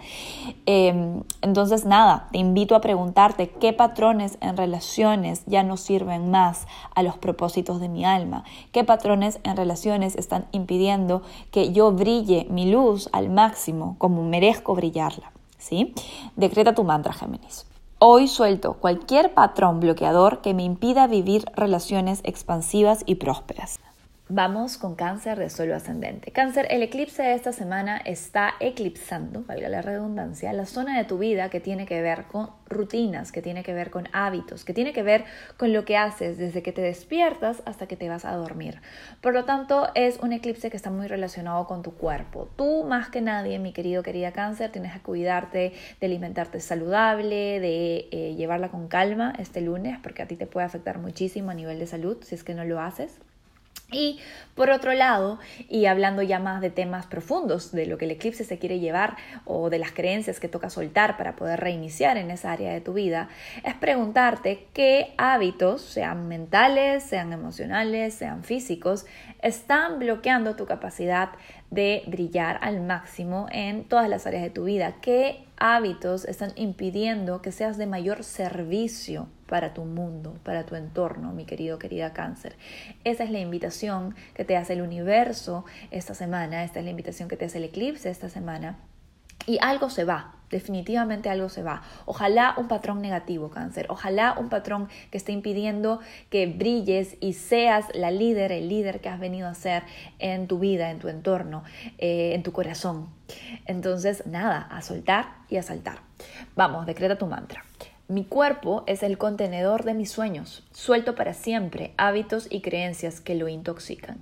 [0.65, 6.67] Em, entonces, nada, te invito a preguntarte qué patrones en relaciones ya no sirven más
[6.95, 12.45] a los propósitos de mi alma, qué patrones en relaciones están impidiendo que yo brille
[12.49, 15.31] mi luz al máximo como merezco brillarla.
[15.61, 15.93] ¿Sí?
[16.35, 17.65] Decreta tu mantra, Géminis.
[17.99, 23.79] Hoy suelto cualquier patrón bloqueador que me impida vivir relaciones expansivas y prósperas.
[24.33, 26.31] Vamos con cáncer de suelo ascendente.
[26.31, 31.17] Cáncer, el eclipse de esta semana está eclipsando, valga la redundancia, la zona de tu
[31.17, 34.93] vida que tiene que ver con rutinas, que tiene que ver con hábitos, que tiene
[34.93, 35.25] que ver
[35.57, 38.79] con lo que haces desde que te despiertas hasta que te vas a dormir.
[39.19, 42.47] Por lo tanto, es un eclipse que está muy relacionado con tu cuerpo.
[42.55, 48.07] Tú, más que nadie, mi querido, querida cáncer, tienes que cuidarte de alimentarte saludable, de
[48.11, 51.79] eh, llevarla con calma este lunes, porque a ti te puede afectar muchísimo a nivel
[51.79, 53.19] de salud si es que no lo haces.
[53.91, 54.19] Y
[54.55, 58.43] por otro lado, y hablando ya más de temas profundos, de lo que el eclipse
[58.43, 62.51] se quiere llevar o de las creencias que toca soltar para poder reiniciar en esa
[62.51, 63.29] área de tu vida,
[63.63, 69.05] es preguntarte qué hábitos, sean mentales, sean emocionales, sean físicos,
[69.41, 71.29] están bloqueando tu capacidad
[71.71, 74.95] de brillar al máximo en todas las áreas de tu vida.
[75.01, 81.31] ¿Qué hábitos están impidiendo que seas de mayor servicio para tu mundo, para tu entorno,
[81.31, 82.57] mi querido, querida cáncer?
[83.05, 87.29] Esa es la invitación que te hace el universo esta semana, esta es la invitación
[87.29, 88.77] que te hace el eclipse esta semana.
[89.47, 91.81] Y algo se va, definitivamente algo se va.
[92.05, 93.87] Ojalá un patrón negativo, cáncer.
[93.89, 99.09] Ojalá un patrón que esté impidiendo que brilles y seas la líder, el líder que
[99.09, 99.83] has venido a ser
[100.19, 101.63] en tu vida, en tu entorno,
[101.97, 103.09] eh, en tu corazón.
[103.65, 105.99] Entonces, nada, a soltar y a saltar.
[106.55, 107.63] Vamos, decreta tu mantra.
[108.07, 110.67] Mi cuerpo es el contenedor de mis sueños.
[110.73, 114.17] Suelto para siempre hábitos y creencias que lo intoxican.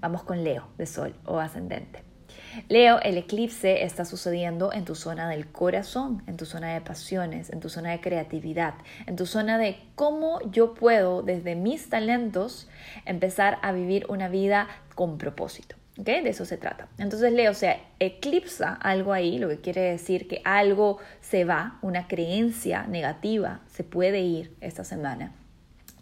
[0.00, 2.09] Vamos con Leo, de Sol o ascendente.
[2.68, 7.50] Leo, el eclipse está sucediendo en tu zona del corazón, en tu zona de pasiones,
[7.50, 8.74] en tu zona de creatividad,
[9.06, 12.68] en tu zona de cómo yo puedo desde mis talentos
[13.04, 15.76] empezar a vivir una vida con propósito.
[15.98, 16.22] ¿Okay?
[16.22, 16.88] De eso se trata.
[16.98, 22.06] Entonces Leo se eclipsa algo ahí, lo que quiere decir que algo se va, una
[22.08, 25.32] creencia negativa se puede ir esta semana.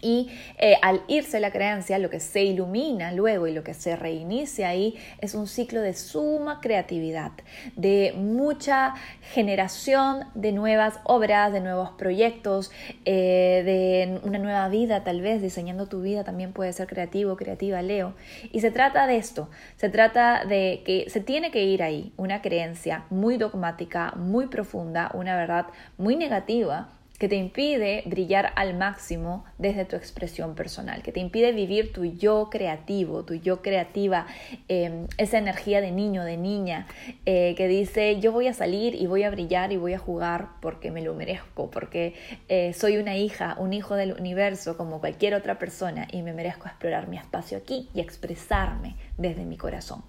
[0.00, 3.96] Y eh, al irse la creencia, lo que se ilumina luego y lo que se
[3.96, 7.32] reinicia ahí es un ciclo de suma creatividad,
[7.76, 8.94] de mucha
[9.32, 12.70] generación de nuevas obras, de nuevos proyectos,
[13.04, 17.82] eh, de una nueva vida tal vez, diseñando tu vida también puede ser creativo, creativa,
[17.82, 18.14] Leo.
[18.52, 22.42] Y se trata de esto, se trata de que se tiene que ir ahí una
[22.42, 29.44] creencia muy dogmática, muy profunda, una verdad muy negativa que te impide brillar al máximo
[29.58, 34.26] desde tu expresión personal, que te impide vivir tu yo creativo, tu yo creativa,
[34.68, 36.86] em, esa energía de niño, de niña,
[37.26, 40.48] eh, que dice yo voy a salir y voy a brillar y voy a jugar
[40.60, 42.14] porque me lo merezco, porque
[42.48, 46.68] eh, soy una hija, un hijo del universo como cualquier otra persona y me merezco
[46.68, 50.04] explorar mi espacio aquí y expresarme desde mi corazón.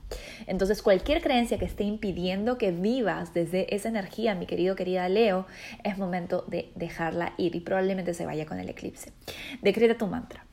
[0.48, 5.48] Entonces cualquier creencia que esté impidiendo que vivas desde esa energía, mi querido, querida Leo,
[5.84, 9.14] es momento de dejar dejarla ir y probablemente se vaya con el eclipse.
[9.62, 10.46] Decreta tu mantra.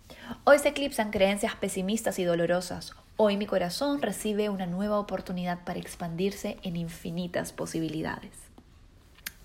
[0.44, 2.92] Hoy se eclipsan creencias pesimistas y dolorosas.
[3.16, 8.45] Hoy mi corazón recibe una nueva oportunidad para expandirse en infinitas posibilidades.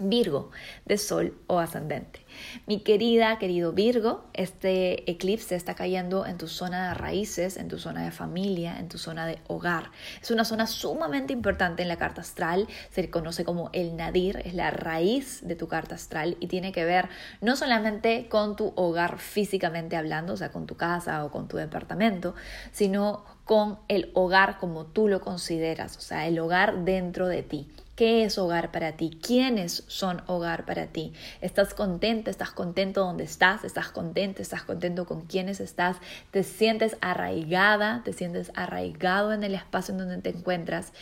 [0.02, 0.52] Virgo
[0.86, 2.26] de Sol o ascendente.
[2.66, 7.78] Mi querida, querido Virgo, este eclipse está cayendo en tu zona de raíces, en tu
[7.78, 9.92] zona de familia, en tu zona de hogar.
[10.22, 14.54] Es una zona sumamente importante en la carta astral, se conoce como el nadir, es
[14.54, 17.10] la raíz de tu carta astral y tiene que ver
[17.42, 21.58] no solamente con tu hogar físicamente hablando, o sea, con tu casa o con tu
[21.58, 22.36] departamento,
[22.72, 27.68] sino con el hogar como tú lo consideras, o sea, el hogar dentro de ti.
[28.02, 29.12] ¿Qué es hogar para ti?
[29.22, 31.14] ¿Quiénes son hogar para ti?
[31.40, 32.32] ¿Estás contento?
[32.32, 33.64] ¿Estás contento donde estás?
[33.64, 34.42] ¿Estás contento?
[34.42, 35.98] ¿Estás contento con quiénes estás?
[36.32, 38.02] ¿Te sientes arraigada?
[38.04, 40.94] ¿Te sientes arraigado en el espacio en donde te encuentras?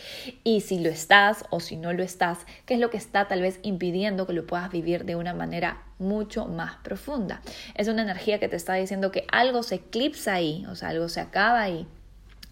[0.44, 3.40] Y si lo estás o si no lo estás, ¿qué es lo que está tal
[3.40, 7.40] vez impidiendo que lo puedas vivir de una manera mucho más profunda?
[7.76, 11.08] Es una energía que te está diciendo que algo se eclipsa ahí, o sea, algo
[11.08, 11.88] se acaba ahí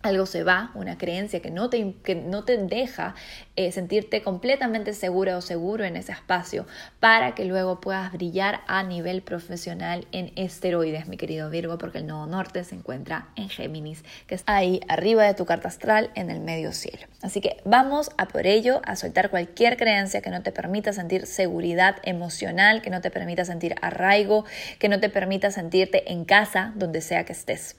[0.03, 3.17] algo se va, una creencia que no te, que no te deja
[3.57, 6.67] eh, sentirte completamente segura o seguro en ese espacio
[7.01, 12.07] para que luego puedas brillar a nivel profesional en esteroides, mi querido Virgo, porque el
[12.07, 16.31] nodo norte se encuentra en Géminis, que está ahí arriba de tu carta astral en
[16.31, 17.07] el medio cielo.
[17.23, 21.27] Así que vamos a por ello, a soltar cualquier creencia que no te permita sentir
[21.27, 24.45] seguridad emocional, que no te permita sentir arraigo,
[24.79, 27.75] que no te permita sentirte en casa donde sea que estés.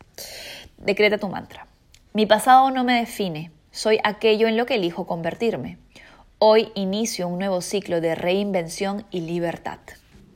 [0.78, 1.66] Decreta tu mantra.
[2.12, 5.78] Mi pasado no me define, soy aquello en lo que elijo convertirme.
[6.40, 9.78] Hoy inicio un nuevo ciclo de reinvención y libertad.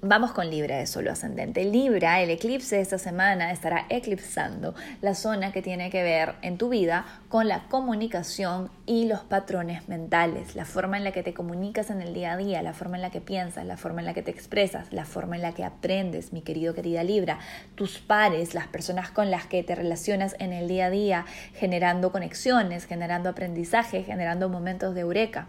[0.05, 1.63] Vamos con Libra de Solo Ascendente.
[1.63, 6.57] Libra, el eclipse de esta semana estará eclipsando la zona que tiene que ver en
[6.57, 11.33] tu vida con la comunicación y los patrones mentales, la forma en la que te
[11.33, 14.07] comunicas en el día a día, la forma en la que piensas, la forma en
[14.07, 17.39] la que te expresas, la forma en la que aprendes, mi querido querida Libra,
[17.75, 22.11] tus pares, las personas con las que te relacionas en el día a día, generando
[22.11, 25.47] conexiones, generando aprendizaje, generando momentos de eureka.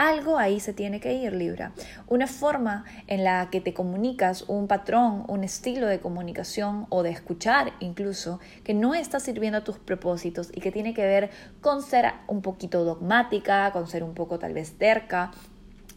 [0.00, 1.72] Algo ahí se tiene que ir, Libra.
[2.08, 7.10] Una forma en la que te comunicas, un patrón, un estilo de comunicación o de
[7.10, 11.28] escuchar incluso, que no está sirviendo a tus propósitos y que tiene que ver
[11.60, 15.32] con ser un poquito dogmática, con ser un poco tal vez terca,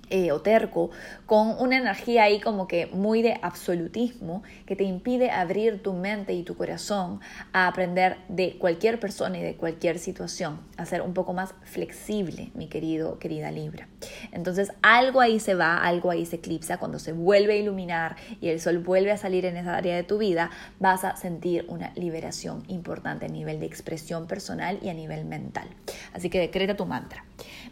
[0.10, 0.92] eh, o terco,
[1.26, 6.34] con una energía ahí como que muy de absolutismo que te impide abrir tu mente
[6.34, 7.22] y tu corazón
[7.54, 12.52] a aprender de cualquier persona y de cualquier situación, a ser un poco más flexible,
[12.54, 13.88] mi querido, querida Libra.
[14.32, 18.50] Entonces algo ahí se va, algo ahí se eclipsa, cuando se vuelve a iluminar y
[18.50, 21.92] el sol vuelve a salir en esa área de tu vida, vas a sentir una
[21.96, 25.70] liberación importante a nivel de expresión personal y a nivel mental.
[26.14, 27.24] Así que decreta tu mantra.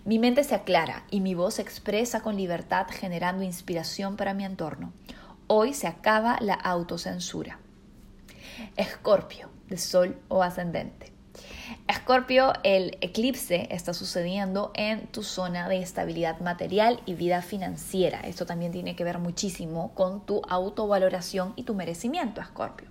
[0.06, 4.46] Mi mente se aclara y mi voz se expresa con libertad generando inspiración para mi
[4.46, 4.94] entorno.
[5.48, 7.60] Hoy se acaba la autocensura.
[8.78, 11.12] Escorpio, de sol o ascendente.
[11.88, 18.22] Escorpio, el eclipse está sucediendo en tu zona de estabilidad material y vida financiera.
[18.22, 22.88] Esto también tiene que ver muchísimo con tu autovaloración y tu merecimiento, Escorpio.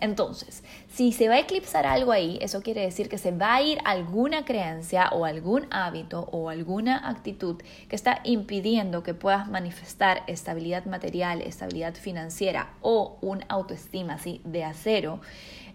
[0.00, 3.62] Entonces, si se va a eclipsar algo ahí, eso quiere decir que se va a
[3.62, 10.22] ir alguna creencia o algún hábito o alguna actitud que está impidiendo que puedas manifestar
[10.26, 15.20] estabilidad material, estabilidad financiera o un autoestima así de acero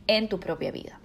[0.08, 1.00] en tu propia vida.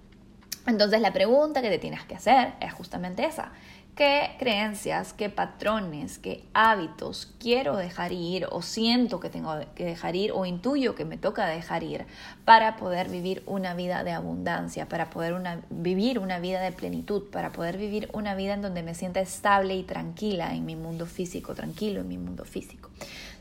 [0.67, 3.53] Entonces la pregunta que te tienes que hacer es justamente esa.
[3.95, 10.17] ¿Qué creencias, qué patrones, qué hábitos quiero dejar ir o siento que tengo que dejar
[10.17, 12.07] ir o intuyo que me toca dejar ir
[12.45, 15.35] para poder vivir una vida de abundancia, para poder
[15.69, 19.75] vivir una vida de plenitud, para poder vivir una vida en donde me sienta estable
[19.75, 22.91] y tranquila en mi mundo físico, tranquilo en mi mundo físico?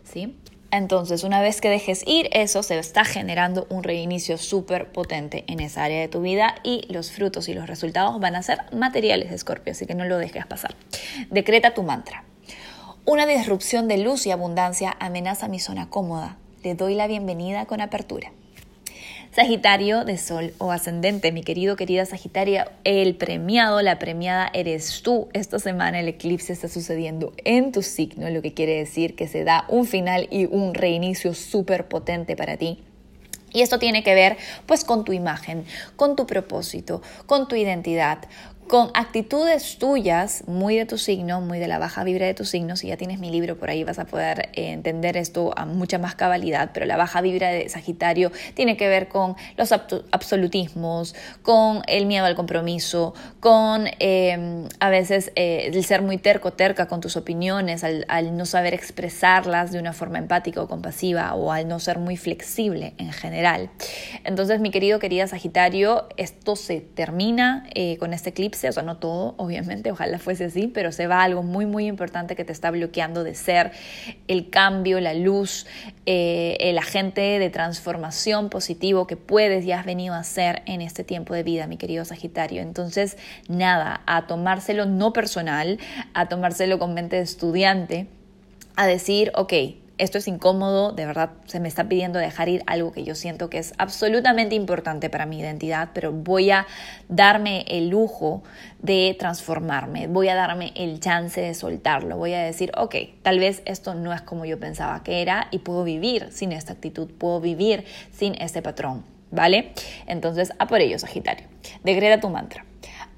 [0.04, 0.36] ¿Sí?
[0.72, 5.60] Entonces, una vez que dejes ir eso, se está generando un reinicio súper potente en
[5.60, 9.32] esa área de tu vida y los frutos y los resultados van a ser materiales,
[9.32, 10.76] Escorpio, así que no lo dejes pasar.
[11.32, 12.24] Decreta tu mantra.
[13.06, 16.38] Una disrupción de luz y abundancia amenaza mi zona cómoda.
[16.64, 18.32] Le doy la bienvenida con apertura.
[19.40, 25.30] Sagitario de Sol o ascendente, mi querido, querida Sagitaria, el premiado, la premiada eres tú.
[25.32, 29.46] Esta semana el eclipse está sucediendo en tu signo, lo que quiere decir que se
[29.46, 32.84] da un final y un reinicio súper potente para ti.
[33.54, 35.64] Y esto tiene que ver pues con tu imagen,
[35.96, 38.20] con tu propósito, con tu identidad,
[38.70, 42.76] con actitudes tuyas, muy de tu signo, muy de la baja vibra de tu signo.
[42.76, 45.98] Si ya tienes mi libro por ahí vas a poder eh, entender esto a mucha
[45.98, 51.82] más cabalidad, pero la baja vibra de Sagitario tiene que ver con los absolutismos, con
[51.88, 57.02] el miedo al compromiso, con em, a veces eh, el ser muy terco, terca con
[57.02, 61.80] tus opiniones, al, no saber expresarlas de una forma empática o compasiva o al no
[61.80, 63.72] ser muy flexible en general.
[64.26, 68.98] Entonces, mi querido, querida Sagitario, esto se termina eh, con este eclipse o sea, no
[68.98, 72.72] todo, obviamente, ojalá fuese así, pero se va algo muy, muy importante que te está
[72.72, 73.72] bloqueando de ser
[74.28, 75.66] el cambio, la luz,
[76.06, 81.04] eh, el agente de transformación positivo que puedes y has venido a ser en este
[81.04, 82.62] tiempo de vida, mi querido Sagitario.
[82.62, 83.18] Entonces,
[83.48, 85.80] nada, a tomárselo no personal,
[86.14, 88.08] a tomárselo con mente de estudiante,
[88.76, 89.54] a decir, ok,
[90.00, 93.50] esto es incómodo, de verdad se me está pidiendo dejar ir algo que yo siento
[93.50, 96.66] que es absolutamente importante para mi identidad, pero voy a
[97.10, 98.42] darme el lujo
[98.82, 103.62] de transformarme, voy a darme el chance de soltarlo, voy a decir, ok, tal vez
[103.66, 107.42] esto no es como yo pensaba que era y puedo vivir sin esta actitud, puedo
[107.42, 109.74] vivir sin este patrón, ¿vale?
[110.08, 111.48] Entonces, a por ello, Sagitario,
[111.84, 112.66] degreda tu mantra.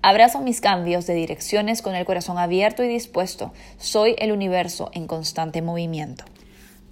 [0.03, 3.53] Abrazo mis cambios de direcciones con el corazón abierto y dispuesto.
[3.77, 6.25] Soy el universo en constante movimiento.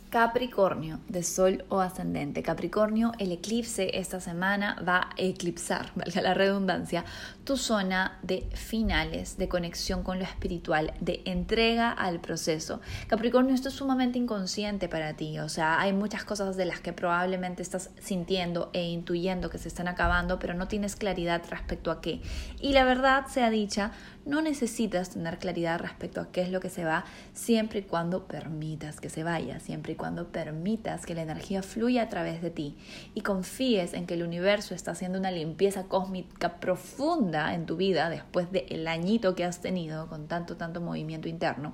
[0.09, 2.41] Capricornio, de Sol o ascendente.
[2.41, 7.05] Capricornio, el eclipse esta semana va a eclipsar, valga la redundancia,
[7.43, 12.81] tu zona de finales, de conexión con lo espiritual, de entrega al proceso.
[13.05, 16.91] Capricornio, esto es sumamente inconsciente para ti, o sea, hay muchas cosas de las que
[16.91, 22.01] probablemente estás sintiendo e intuyendo que se están acabando, pero no tienes claridad respecto a
[22.01, 22.21] qué.
[22.59, 23.91] Y la verdad sea dicha,
[24.29, 27.03] no necesitas tener claridad respecto a qué es lo que se va,
[27.33, 32.03] siempre y cuando permitas que se vaya, siempre y cuando permitas que la energía fluya
[32.03, 32.77] a través de ti
[33.15, 38.09] y confíes en que el universo está haciendo una limpieza cósmica profunda en tu vida
[38.09, 41.73] después del añito que has tenido con tanto, tanto movimiento interno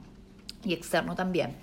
[0.63, 1.57] y externo también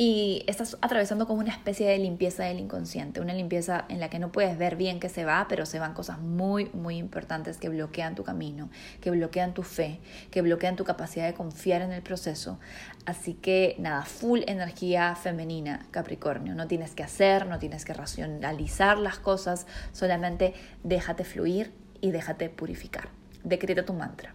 [0.00, 4.20] y estás atravesando como una especie de limpieza del inconsciente, una limpieza en la que
[4.20, 7.68] no puedes ver bien que se va, pero se van cosas muy, muy importantes que
[7.68, 8.70] bloquean tu camino,
[9.00, 9.98] que bloquean tu fe,
[10.30, 12.60] que bloquean tu capacidad de confiar en el proceso.
[13.06, 16.54] Así que nada, full energía femenina, Capricornio.
[16.54, 22.50] No tienes que hacer, no tienes que racionalizar las cosas, solamente déjate fluir y déjate
[22.50, 23.08] purificar.
[23.42, 24.32] Decreta tu mantra.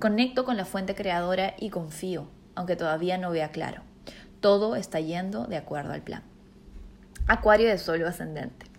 [0.00, 2.26] Conecto con la fuente creadora y confío,
[2.56, 3.88] aunque todavía no vea claro
[4.40, 6.22] todo está yendo de acuerdo al plan.
[7.26, 8.69] Acuario de Sol ascendente.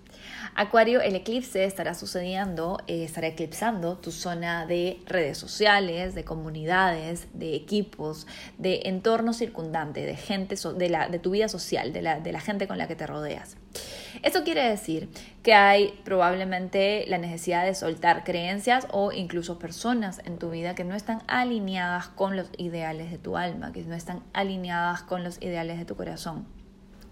[0.55, 7.27] Acuario, el eclipse estará sucediendo, eh, estará eclipsando tu zona de redes sociales, de comunidades,
[7.33, 8.27] de equipos,
[8.57, 12.41] de entorno circundante, de gente, de, la, de tu vida social, de la, de la
[12.41, 13.55] gente con la que te rodeas.
[14.23, 15.09] Esto quiere decir
[15.41, 20.83] que hay probablemente la necesidad de soltar creencias o incluso personas en tu vida que
[20.83, 25.41] no están alineadas con los ideales de tu alma, que no están alineadas con los
[25.41, 26.60] ideales de tu corazón.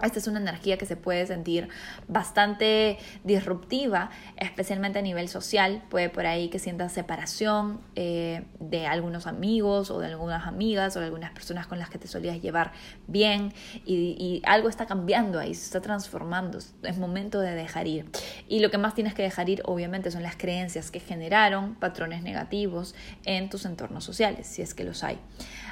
[0.02, 1.68] Esta es una energía que se puede sentir
[2.08, 5.84] bastante disruptiva, especialmente a nivel social.
[5.90, 11.00] Puede por ahí que sientas separación eh, de algunos amigos o de algunas amigas o
[11.00, 12.72] de algunas personas con las que te solías llevar
[13.08, 13.54] bien
[13.86, 16.60] y, y algo está cambiando ahí, se está transformando.
[16.84, 18.10] Es momento de dejar ir.
[18.48, 22.24] Y lo que más tienes que dejar ir, obviamente, son las creencias que generaron patrones
[22.24, 22.96] negativos
[23.26, 25.20] en tus entornos sociales, si es que los hay.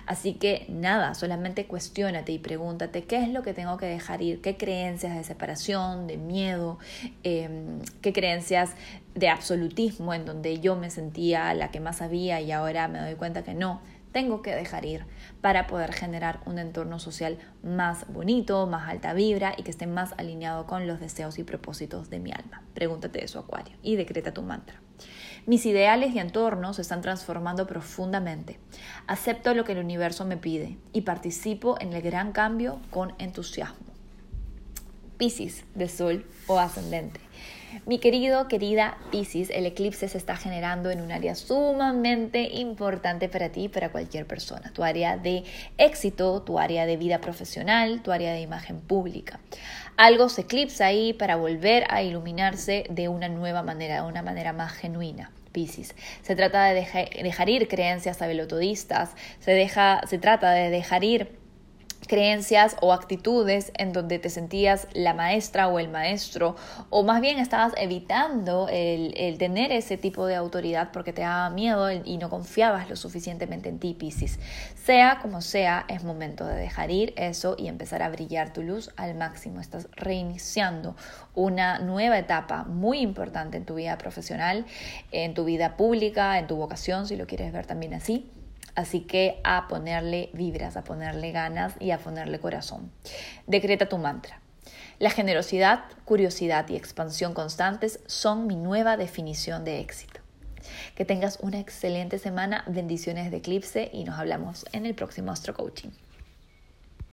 [0.07, 4.41] Así que nada, solamente cuestiónate y pregúntate qué es lo que tengo que dejar ir,
[4.41, 6.79] qué creencias de separación, de miedo,
[7.23, 8.71] em, qué creencias
[9.15, 13.15] de absolutismo en donde yo me sentía la que más sabía y ahora me doy
[13.15, 13.81] cuenta que no
[14.13, 15.05] tengo que dejar ir
[15.41, 20.13] para poder generar un entorno social más bonito, más alta vibra y que esté más
[20.17, 22.63] alineado con los deseos y propósitos de mi alma.
[22.73, 24.79] Pregúntate eso, Acuario, y decreta tu mantra.
[25.47, 28.59] Mis ideales y entornos se están transformando profundamente.
[29.07, 33.87] Acepto lo que el universo me pide y participo en el gran cambio con entusiasmo.
[35.17, 37.21] Piscis de Sol o ascendente.
[37.85, 43.49] Mi querido, querida Pisces, el eclipse se está generando en un área sumamente importante para
[43.49, 44.71] ti y para cualquier persona.
[44.73, 45.45] Tu área de
[45.77, 49.39] éxito, tu área de vida profesional, tu área de imagen pública.
[49.95, 54.53] Algo se eclipsa ahí para volver a iluminarse de una nueva manera, de una manera
[54.53, 55.31] más genuina.
[56.21, 56.85] Se trata de
[57.23, 61.46] dejar ir creencias abelotodistas, se, deja, se trata de dejar ir
[62.07, 66.55] creencias o actitudes en donde te sentías la maestra o el maestro,
[66.89, 71.91] o más bien estabas evitando el, tener ese tipo de autoridad porque te daba miedo
[71.91, 74.39] y no confiabas lo suficientemente en ti, Piscis.
[74.75, 78.91] Sea como sea, es momento de dejar ir eso y empezar a brillar tu luz
[78.95, 79.59] al máximo.
[79.59, 80.95] Estás reiniciando
[81.35, 84.65] una nueva etapa muy importante en tu vida profesional,
[85.11, 88.31] en tu vida pública, en tu vocación, si lo quieres ver también así.
[88.77, 92.91] Así que a ponerle vibras, a ponerle ganas y a ponerle corazón.
[93.47, 94.39] Decreta tu mantra.
[94.99, 100.19] La generosidad, curiosidad y expansión constantes son mi nueva definición de éxito.
[100.93, 105.55] Que tengas una excelente semana, bendiciones de eclipse y nos hablamos en el próximo Astro
[105.55, 105.89] Coaching.